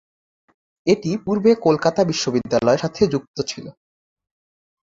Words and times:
এটি 0.87 1.11
পূর্বে 1.25 1.51
কলকাতা 1.65 2.01
বিশ্ববিদ্যালয়ের 2.11 2.81
সাথে 2.83 3.01
যুক্ত 3.13 3.37
ছিল। 3.51 3.65